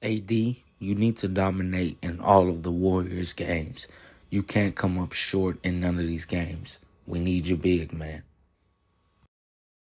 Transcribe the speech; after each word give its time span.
AD, 0.00 0.30
you 0.30 0.94
need 0.94 1.16
to 1.16 1.26
dominate 1.26 1.98
in 2.02 2.20
all 2.20 2.48
of 2.48 2.62
the 2.62 2.70
Warriors 2.70 3.32
games. 3.32 3.88
You 4.30 4.44
can't 4.44 4.76
come 4.76 4.96
up 4.96 5.12
short 5.12 5.58
in 5.64 5.80
none 5.80 5.98
of 5.98 6.06
these 6.06 6.24
games. 6.24 6.78
We 7.04 7.18
need 7.18 7.48
your 7.48 7.58
big, 7.58 7.92
man. 7.92 8.22